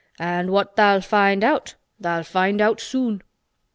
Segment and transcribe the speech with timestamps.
[0.17, 3.21] An' what tha'll find out tha'll find out soon."